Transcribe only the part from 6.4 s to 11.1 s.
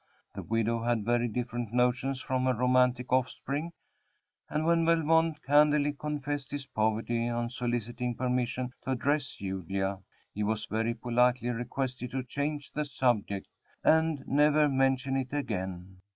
his poverty on soliciting permission to address Julia, he was very